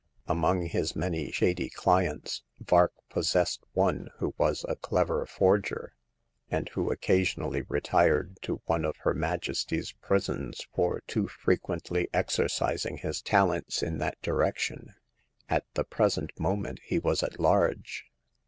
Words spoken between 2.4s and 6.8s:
Vark possessed one who was a clever forger, and